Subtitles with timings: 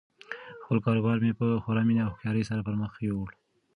[0.63, 3.29] خپل کاروبار مې په خورا مینه او هوښیاري سره پرمخ یووړ.